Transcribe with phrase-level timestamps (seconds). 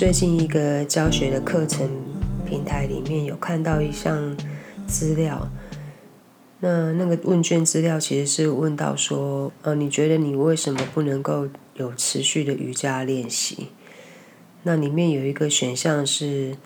[0.00, 1.86] 最近一个教学的课程
[2.46, 4.34] 平台里面有看到一项
[4.86, 5.46] 资料，
[6.60, 13.68] 那那个问卷资料其实是问到说，呃，你觉得你为什么不能够有持续的瑜伽练习？
[14.62, 16.56] 那里面有一个选项是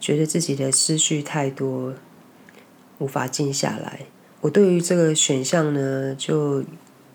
[0.00, 1.92] 觉得自己的思绪太多，
[3.00, 4.06] 无法静下来。
[4.40, 6.64] 我对于这个选项呢，就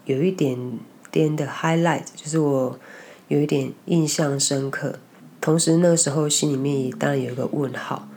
[0.05, 0.77] 有一点
[1.09, 2.79] 点的 highlight，就是我
[3.27, 4.99] 有一点印象深刻。
[5.45, 8.07] 同时那个时候心里面也当然有一个问号。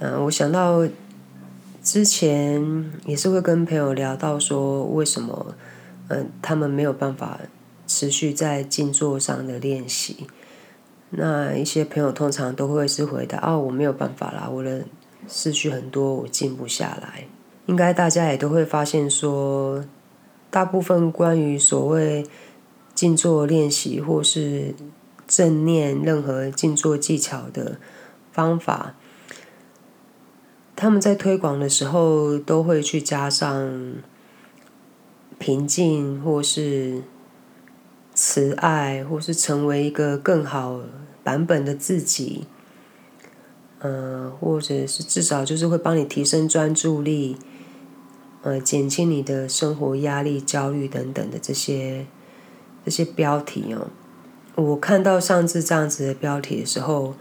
[0.00, 0.84] 嗯，我想到
[1.80, 5.54] 之前也是会跟朋友聊到说，为什么
[6.08, 7.38] 嗯他们没有办法
[7.86, 10.26] 持续在静坐上的练习？
[11.10, 14.82] 那一些朋友通常都会是回答：哦，我没有办法啦，我的
[15.28, 17.28] 思绪很多，我静不下来。
[17.66, 19.84] 应该大家也都会发现，说
[20.50, 22.26] 大部分关于所谓
[22.92, 24.74] 静坐练习或是
[25.26, 27.78] 正念任何静坐技巧的
[28.32, 28.94] 方法，
[30.76, 33.94] 他们在推广的时候都会去加上
[35.38, 37.02] 平静，或是
[38.14, 40.80] 慈爱，或是成为一个更好
[41.22, 42.46] 版本的自己，
[43.80, 47.36] 呃，或者是至少就是会帮你提升专注力。
[48.42, 52.04] 呃，减轻你的生活压力、焦虑等等的这些
[52.84, 53.88] 这些标题哦，
[54.54, 57.14] 我看到上次这样子的标题的时候，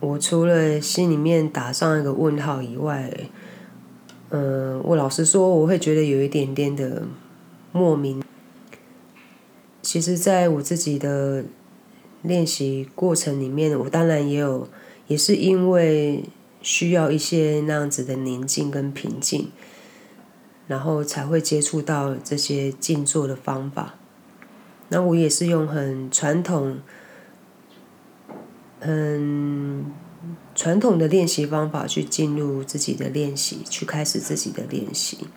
[0.00, 3.12] 我除了心里面打上一个问号以外，
[4.30, 7.04] 嗯，我老实说，我会觉得有一点点的
[7.72, 8.22] 莫名。
[9.82, 11.44] 其实，在我自己的
[12.22, 14.68] 练习过程里面，我当然也有，
[15.06, 16.24] 也是因为。
[16.62, 19.50] 需要一些那样子的宁静跟平静，
[20.66, 23.94] 然后才会接触到这些静坐的方法。
[24.90, 26.80] 那我也是用很传统、
[28.80, 29.86] 很
[30.54, 35.28] 传统的练习方法去进入自己的练习，去开始自己的练习。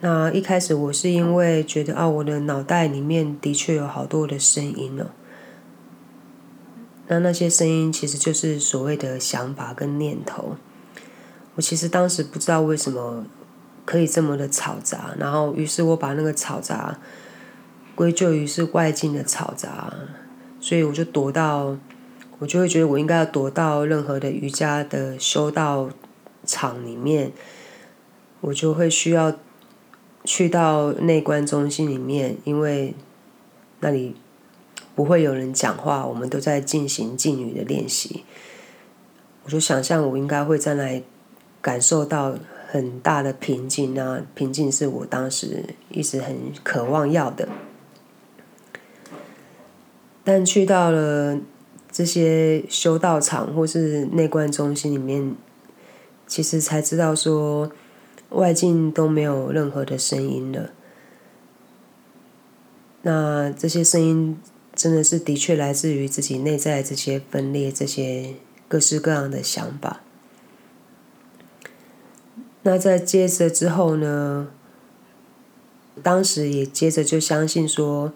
[0.00, 5.06] 那一开始我是因为觉得啊，我的脑袋里面的确有好多的声音哦。
[7.08, 10.56] 那那些声音其实就是所谓的想法跟念头。
[11.56, 13.26] 我其实当时不知道为什么
[13.84, 16.98] 可以这么的嘈杂，然后于是我把那个嘈杂
[17.94, 19.92] 归咎于是外境的嘈杂，
[20.60, 21.76] 所以我就躲到，
[22.38, 25.90] 我就会觉得我应该要躲到任何的瑜伽的修道
[26.44, 27.32] 场里面，
[28.40, 29.36] 我就会需要
[30.24, 32.94] 去到内观中心里面，因为
[33.80, 34.16] 那里。
[34.94, 38.24] 不会有人讲话，我们都在进行静语的练习。
[39.42, 41.04] 我就想象我应该会在那里
[41.62, 42.34] 感受到
[42.72, 46.34] 很大的平静啊，平静是我当时一直很
[46.64, 47.46] 渴望要的。
[50.24, 51.38] 但去到了
[51.90, 55.36] 这些修道场或是内观中心里面，
[56.26, 57.70] 其实才知道说
[58.30, 60.70] 外境都没有任何的声音了。
[63.02, 64.40] 那这些声音。
[64.74, 68.36] 真的是的确来自于自己内在这些分裂、这些
[68.68, 70.00] 各式各样的想法。
[72.62, 74.48] 那在接着之后呢？
[76.02, 78.12] 当时也接着就相信说，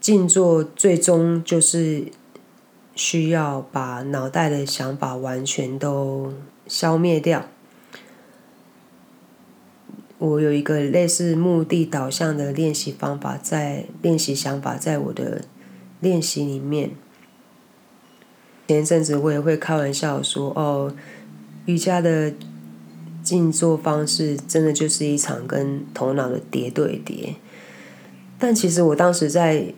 [0.00, 2.06] 静坐最终就是
[2.94, 6.32] 需要把脑袋的想法完全都
[6.66, 7.46] 消灭掉。
[10.18, 15.42] 我有一个类似目的导向的练习方法，在练习想法，在我的。
[15.98, 16.90] 练习里面，
[18.68, 20.94] 前一阵子我也会开玩笑说：“哦，
[21.64, 22.34] 瑜伽的
[23.26, 27.34] 静坐方式真的就是一场跟头脑的叠对叠。”
[28.38, 29.74] 但其实我当时在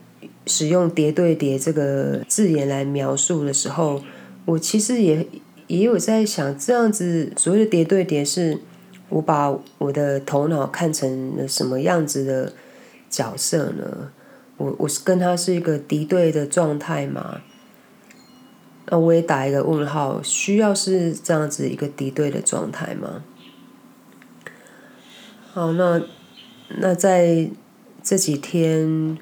[0.47, 4.03] 使用“叠对叠”这个字眼来描述的时候，
[4.45, 5.27] 我其实也
[5.69, 8.59] 也有在想，这样子所谓的“叠对叠”是
[9.09, 12.53] 我把我的头脑看成了什么样子的
[13.09, 14.11] 角色呢？
[14.57, 17.41] 我我是跟他是一个敌对的状态吗？
[18.91, 23.23] 那我也打一个问号，需要是这样子一个敌对的状态吗？
[25.53, 26.03] 好，那
[26.79, 27.51] 那在
[28.03, 29.19] 这几天，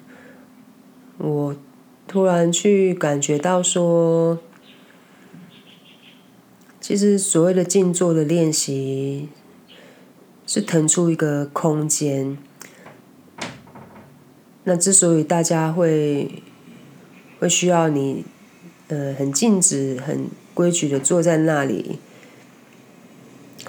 [1.19, 1.57] 我
[2.07, 4.39] 突然去感觉到说，
[6.81, 9.29] 其实所谓的静坐的练习，
[10.47, 12.37] 是腾出一个空间。
[14.65, 16.43] 那之所以大家会
[17.39, 18.25] 会需要你，
[18.89, 21.99] 呃，很静止、很规矩的坐在那里，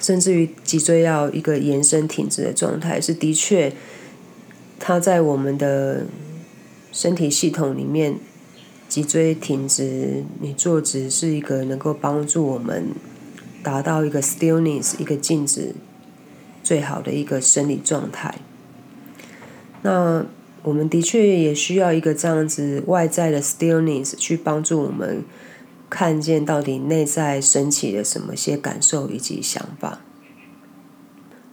[0.00, 3.72] 甚至于脊椎要一个延伸挺直的状态，是的确，
[4.78, 6.06] 它在我们的
[6.92, 8.18] 身体系统里面，
[8.88, 12.88] 脊椎挺直，你坐直是一个能够帮助我们
[13.62, 15.74] 达到一个 stillness 一个静止
[16.62, 18.36] 最好的一个生理状态。
[19.82, 20.24] 那
[20.62, 25.24] 我们的确也需要一个这样子外在的 stillness 去帮助我们
[25.88, 30.00] 看见到底内在升起了什么些感受以及想法。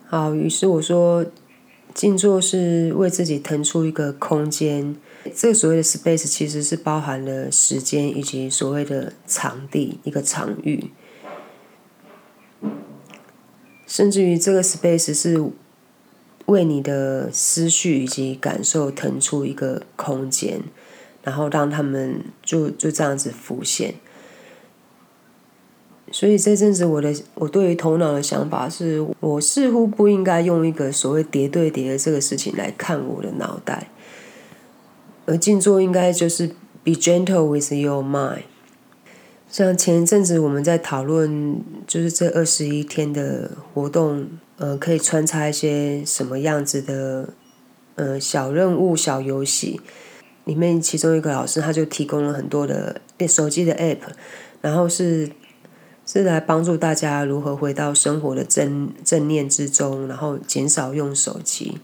[0.08, 1.26] 好，于是我说。
[1.94, 4.98] 静坐是为自己腾出一个空间，
[5.34, 10.92] 这个所谓的 space 其实是包含了时间以及所谓的场地一个场域，
[13.88, 15.42] 甚至于这个 space 是
[16.48, 20.64] 为你的思绪以及感受腾出一个空间，
[21.24, 23.96] 然后让他们就就这样子浮现。
[26.12, 33.90] 所以这阵子，我的我对于头脑的想法是，我似乎不应该用一个所谓叠对叠的这个事情来看我的脑袋，
[35.26, 36.48] 而静坐应该就是
[36.84, 38.44] be gentle with your mind。
[39.50, 47.30] 像前一阵子我们在讨论，就是这二十一天的活动，呃，可以穿插一些什么样子的，
[47.96, 49.82] 呃，小任务、小游戏。
[50.46, 53.98] 里面其中一个老师他就提供了很多的手机的 app，
[54.62, 55.32] 然后是。
[56.06, 61.80] 是来帮助大家如何回到生活的正正念之中，然后减少用手机。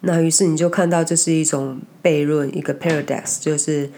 [0.00, 3.90] 那于是你就看到这是一种悖论，一个 paradox，就是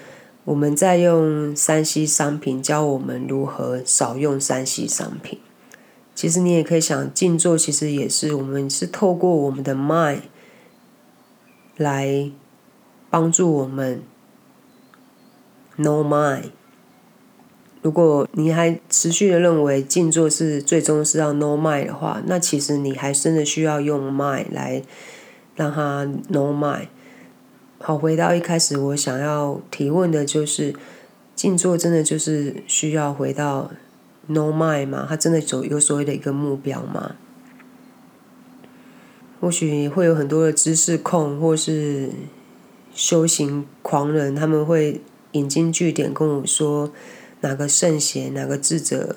[0.44, 5.40] 我们在用三 C 商品教我们如何少用三 C 商品。
[6.14, 10.22] 其实你也可以想，静坐其实也是我们是透过我们的 mind
[11.76, 12.30] 来
[13.10, 14.02] 帮助我们
[15.76, 16.50] no mind。
[17.80, 24.82] 如果你还持续的认为静坐是最终是要 no mind 的话，那其实你还真的需要用 mind 来
[25.54, 26.88] 让它 no mind。
[27.78, 30.74] 好，回到一开始我想要提问的就是，
[31.36, 33.70] 静坐真的就是需要回到
[34.26, 35.06] no mind 吗？
[35.08, 37.14] 它真的有有所谓的一个目标吗？
[39.40, 42.10] 或许会有很多的知识控或是
[42.92, 46.90] 修行狂人，他们会引经据典跟我说。
[47.40, 49.16] 哪个圣贤，哪个智者，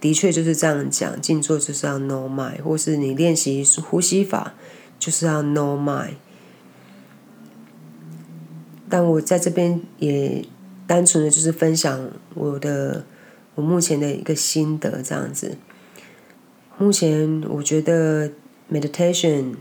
[0.00, 1.20] 的确就是这样讲。
[1.20, 4.54] 静坐就是要 no mind，或是你练习呼吸法
[4.98, 6.14] 就是要 no mind。
[8.88, 10.44] 但我在这边也
[10.86, 13.04] 单纯的就是分享我的
[13.54, 15.56] 我目前的一个心得，这样子。
[16.76, 18.30] 目前我觉得
[18.70, 19.54] meditation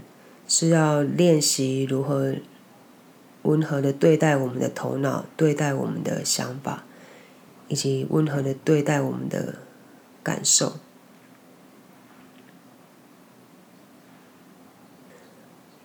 [0.47, 2.35] 是要练习如何
[3.43, 6.83] 温和的对待我们的头脑，对待我们的想法。
[7.73, 9.55] 以及温和的对待我们的
[10.21, 10.73] 感受，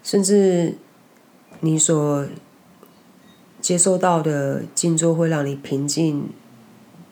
[0.02, 0.76] 甚至
[1.60, 2.26] 你所
[3.58, 6.28] 接收到的静坐会让你平静、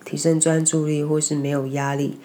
[0.05, 2.19] 提升专注力，或是没有压力，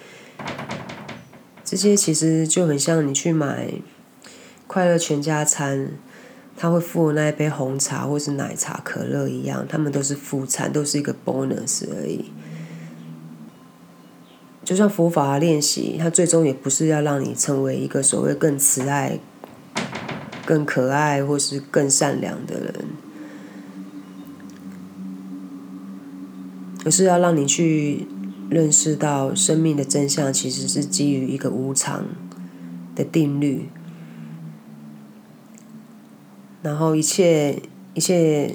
[1.64, 3.72] 这些其实就很像你去买
[4.66, 5.92] 快乐全家餐。
[6.54, 12.30] 他会付那一杯红茶或是奶茶、可乐一样，他们都是副餐，都是一个 bonus 而已。
[14.64, 19.18] 就像佛法练习，它最终也不是要让你成为一个所谓更慈爱、
[20.46, 22.74] 更可爱或是更善良的人，
[26.84, 28.06] 而是要让你去
[28.48, 32.06] 认识到生命的真相，其实是基于一个无常
[32.94, 33.68] 的定律。
[36.62, 37.60] 然后一切
[37.94, 38.54] 一切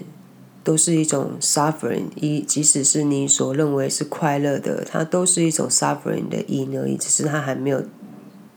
[0.68, 7.86] 都是一种 suffering，一即使是你所认为是快乐的，它都是一种 suffering 的因而已，只是它还没有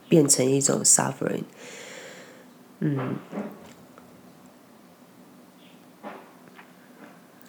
[0.09, 1.45] 变成一种 suffering。
[2.81, 3.15] 嗯，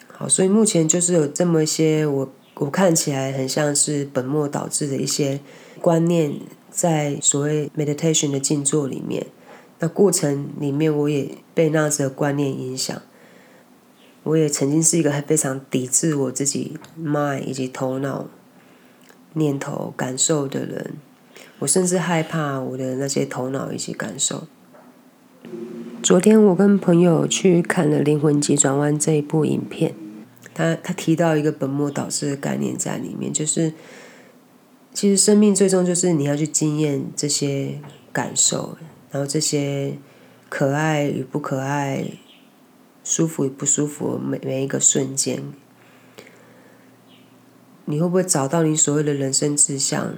[0.09, 5.39] 好，所以目前就是有这么一些我我看起来很像是本末倒置的一些
[5.79, 6.39] 观念，
[6.69, 9.25] 在所谓 meditation 的静坐里面。
[9.79, 13.01] 那过程里面，我也被那样子的观念影响。
[14.23, 18.27] 我也曾经是一个非常抵制我自己 mind 以及头脑
[19.33, 20.93] 念头感受的人。
[21.59, 24.47] 我甚至害怕我的那些头脑以及感受。
[26.03, 29.93] 昨天我跟朋友去看了《灵魂急转弯》这一部影片，
[30.53, 33.73] 他他提到一个本末倒置的概念在里面，就是
[34.93, 37.79] 其实生命最终就是你要去经验这些
[38.11, 38.77] 感受。
[39.11, 39.97] 然后这些
[40.49, 42.05] 可爱与不可爱、
[43.03, 45.43] 舒服与不舒服，每每一个瞬间，
[47.85, 50.15] 你会不会找到你所谓的人生志向？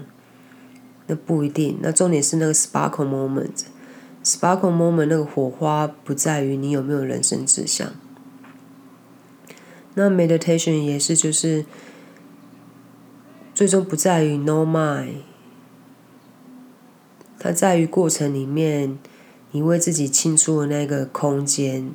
[1.07, 1.79] 那不一定。
[1.81, 7.93] 那重点是那个 sparkle moment，sparkle moment 那个火花不在于你有没有人生志向，
[9.95, 11.65] 那 meditation 也是就是
[13.53, 15.15] 最终不在于 no mind，
[17.37, 18.97] 它在于过程里面，
[19.51, 21.91] 你为自己清出的那个空间，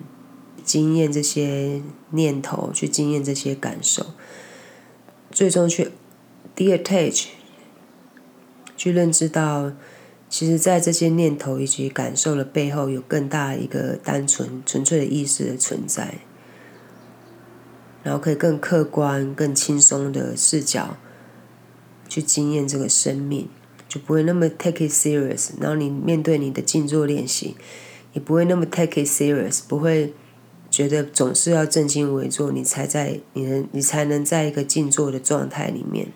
[0.69, 4.05] 经验这些念头，去经验这些感受，
[5.31, 5.91] 最终去
[6.55, 7.29] detach，
[8.77, 9.73] 去认知到。
[10.31, 16.19] 其实，在这些念头以及感受的背后，有更大一个单纯、纯粹的意识的存在，
[18.03, 20.99] 然后可以更客观、更轻松的视角
[22.11, 23.49] 去经验这个生命，
[23.89, 25.53] 就不会那么 take it serious。
[25.59, 27.57] 然后你面对你的静坐练习，
[28.13, 30.13] 也不会那么 take it serious，不会
[30.79, 36.07] 觉得总是要正襟危坐，你才在你能你才能在一个静坐的状态里面。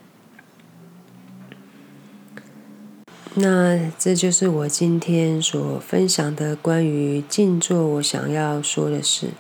[3.34, 9.30] 那这就是我今天所分享的关于静坐，我想要说的是，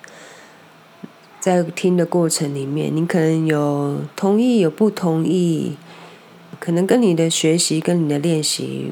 [1.38, 5.76] 在听的过程里面，你可能有同意，有不同意，
[6.58, 8.90] 可能跟你的学习跟你的练习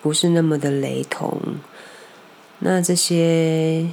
[0.00, 1.40] 不是那么的雷同。
[2.60, 3.88] 那这些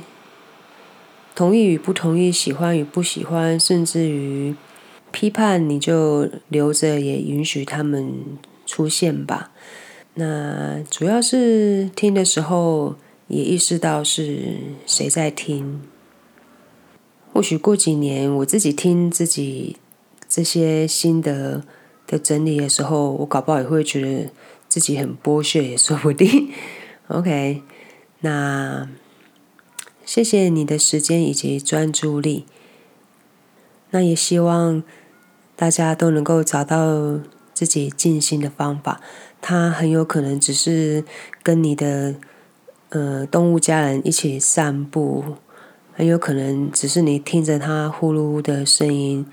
[1.42, 4.56] 同意与不同意，喜欢与不喜欢，甚至于
[5.10, 8.14] 批判，你就留着，也允许他们
[8.68, 9.50] 出现吧。
[10.14, 12.94] 那主要是听的时候
[13.28, 15.82] 也意识到是谁在听。
[17.34, 19.78] 或许过几年我自己听自己
[20.30, 21.64] 这些心得
[22.06, 24.30] 的整理的时候，我搞不好也会觉得
[24.68, 26.52] 自己很剥削，也说不定。
[27.10, 27.64] OK，
[28.20, 28.88] 那
[30.14, 32.46] 谢谢你的时间以及专注力。
[33.92, 34.84] 那也希望
[35.56, 37.22] 大家都能够找到
[37.54, 39.00] 自己静心的方法。
[39.40, 41.06] 它很有可能只是
[41.42, 42.16] 跟你的
[42.90, 45.24] 呃动物家人一起散步，
[45.94, 49.26] 很有可能只是你听着它呼噜的声音，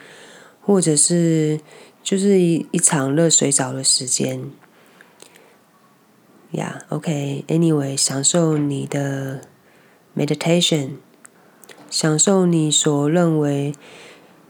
[0.62, 1.58] 或者是
[2.04, 4.48] 就是一一场热水澡的时间。
[6.52, 9.40] 呀，OK，Anyway，享受你的
[10.18, 10.96] meditation，
[11.88, 13.72] 享受你所认为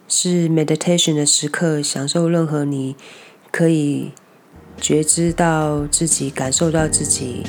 [0.08, 2.96] 是 meditation 的时刻，享受任何你
[3.50, 4.12] 可以。
[4.80, 7.42] 觉知到自己，感受到自己，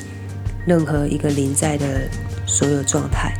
[0.65, 2.09] 任何一个临在的
[2.47, 3.31] 所有状态。